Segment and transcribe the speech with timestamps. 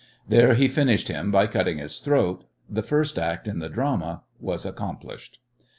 [0.27, 2.45] There he finished him by cutting his throat.
[2.67, 5.37] The first act in the drama was accomplished.